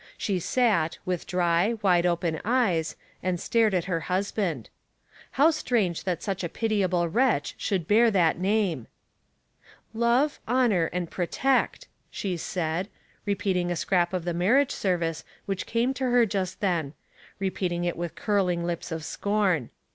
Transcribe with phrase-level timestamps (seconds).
[0.17, 4.67] She sat, with dry, wide open eyes, and stared at her husband.
[5.33, 8.87] How strange that such a pitiable wretch should bear that name!''
[9.93, 12.89] Love, honor and protect,'' she said,
[13.27, 16.95] repeating a scrap of the marriage service which came to her just then,
[17.37, 19.69] repeating it with curling lips of scorn.